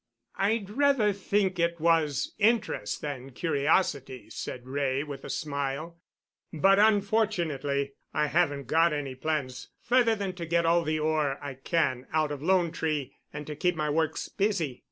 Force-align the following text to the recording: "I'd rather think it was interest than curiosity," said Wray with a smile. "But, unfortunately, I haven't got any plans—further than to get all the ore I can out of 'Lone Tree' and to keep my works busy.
"I'd 0.37 0.71
rather 0.71 1.13
think 1.13 1.59
it 1.59 1.79
was 1.79 2.33
interest 2.39 3.01
than 3.01 3.33
curiosity," 3.33 4.31
said 4.31 4.65
Wray 4.67 5.03
with 5.03 5.23
a 5.23 5.29
smile. 5.29 5.99
"But, 6.51 6.79
unfortunately, 6.79 7.93
I 8.11 8.25
haven't 8.25 8.65
got 8.65 8.93
any 8.93 9.13
plans—further 9.13 10.15
than 10.15 10.33
to 10.37 10.47
get 10.47 10.65
all 10.65 10.81
the 10.83 10.97
ore 10.97 11.37
I 11.39 11.53
can 11.53 12.07
out 12.11 12.31
of 12.31 12.41
'Lone 12.41 12.71
Tree' 12.71 13.15
and 13.31 13.45
to 13.45 13.55
keep 13.55 13.75
my 13.75 13.91
works 13.91 14.27
busy. 14.27 14.79